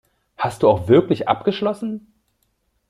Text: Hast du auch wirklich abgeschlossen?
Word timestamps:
Hast 0.35 0.63
du 0.63 0.67
auch 0.67 0.87
wirklich 0.87 1.27
abgeschlossen? 1.27 2.11